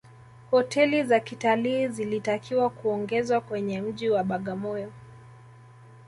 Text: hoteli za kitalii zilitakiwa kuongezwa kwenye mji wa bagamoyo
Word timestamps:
hoteli 0.51 1.03
za 1.03 1.19
kitalii 1.19 1.87
zilitakiwa 1.87 2.69
kuongezwa 2.69 3.41
kwenye 3.41 3.81
mji 3.81 4.09
wa 4.09 4.23
bagamoyo 4.23 4.91